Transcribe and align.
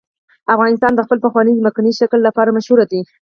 افغانستان 0.53 0.91
د 0.95 1.01
خپل 1.05 1.17
پخواني 1.25 1.53
ځمکني 1.59 1.91
شکل 1.99 2.19
لپاره 2.27 2.55
مشهور 2.57 2.79
دی. 2.91 3.01